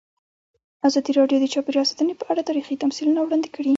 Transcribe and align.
ازادي 0.87 1.11
راډیو 1.19 1.37
د 1.41 1.45
چاپیریال 1.53 1.87
ساتنه 1.91 2.13
په 2.19 2.25
اړه 2.31 2.47
تاریخي 2.49 2.81
تمثیلونه 2.83 3.19
وړاندې 3.21 3.49
کړي. 3.55 3.69